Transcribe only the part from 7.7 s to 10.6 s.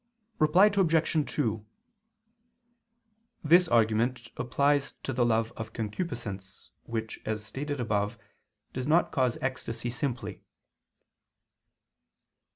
above, does not cause ecstasy simply.